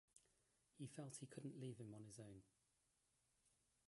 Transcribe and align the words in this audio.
He 0.79 0.87
felt 0.87 1.17
he 1.19 1.27
couldn't 1.27 1.59
leave 1.61 1.77
him 1.77 1.93
on 1.93 2.05
his 2.05 2.19
own. 2.19 2.41